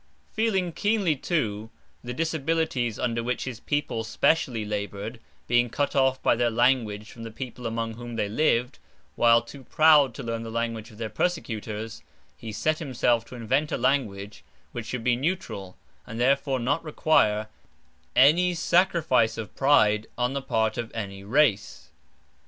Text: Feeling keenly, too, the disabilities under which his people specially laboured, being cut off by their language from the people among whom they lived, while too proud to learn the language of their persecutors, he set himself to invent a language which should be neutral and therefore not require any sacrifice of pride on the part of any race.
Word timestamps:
Feeling 0.33 0.71
keenly, 0.71 1.15
too, 1.15 1.69
the 2.03 2.11
disabilities 2.11 2.97
under 2.97 3.21
which 3.21 3.43
his 3.43 3.59
people 3.59 4.03
specially 4.03 4.65
laboured, 4.65 5.19
being 5.45 5.69
cut 5.69 5.95
off 5.95 6.19
by 6.23 6.35
their 6.35 6.49
language 6.49 7.11
from 7.11 7.21
the 7.21 7.29
people 7.29 7.67
among 7.67 7.93
whom 7.93 8.15
they 8.15 8.27
lived, 8.27 8.79
while 9.15 9.43
too 9.43 9.63
proud 9.63 10.15
to 10.15 10.23
learn 10.23 10.41
the 10.41 10.49
language 10.49 10.89
of 10.89 10.97
their 10.97 11.07
persecutors, 11.11 12.01
he 12.35 12.51
set 12.51 12.79
himself 12.79 13.25
to 13.25 13.35
invent 13.35 13.71
a 13.71 13.77
language 13.77 14.43
which 14.71 14.87
should 14.87 15.03
be 15.03 15.15
neutral 15.15 15.77
and 16.07 16.19
therefore 16.19 16.57
not 16.59 16.83
require 16.83 17.47
any 18.15 18.55
sacrifice 18.55 19.37
of 19.37 19.53
pride 19.55 20.07
on 20.17 20.33
the 20.33 20.41
part 20.41 20.79
of 20.79 20.89
any 20.95 21.23
race. 21.23 21.91